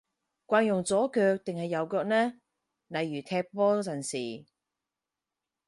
[0.47, 2.33] 慣用左腳定係右腳呢？
[2.87, 4.47] 例如踢波陣時